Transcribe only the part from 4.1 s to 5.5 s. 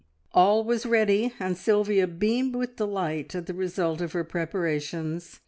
her preparations.